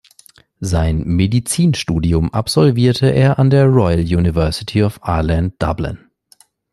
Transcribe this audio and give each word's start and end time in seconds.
Sein 0.61 1.03
Medizinstudium 1.03 2.33
absolvierte 2.33 3.09
er 3.13 3.37
an 3.37 3.51
der 3.51 3.67
Royal 3.67 3.99
University 4.01 4.81
of 4.83 4.99
Ireland, 5.03 5.53
Dublin. 5.61 5.99